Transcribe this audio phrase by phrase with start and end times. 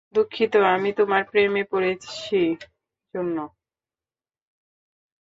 [0.15, 2.39] দুঃখিত, আমি তোমার প্রেমে পড়েছি
[3.13, 3.37] জন্য।